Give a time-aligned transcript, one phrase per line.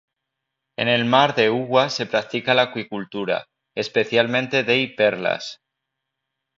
[0.77, 5.59] En el Mar de Uwa se practica la acuicultura, especialmente de y perlas.